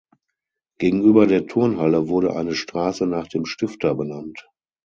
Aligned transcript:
Gegenüber 0.79 1.27
der 1.27 1.45
Turnhalle 1.45 2.07
wurde 2.07 2.35
eine 2.35 2.55
Straße 2.55 3.05
nach 3.05 3.27
dem 3.27 3.45
Stifter 3.45 3.93
benannt. 3.93 4.43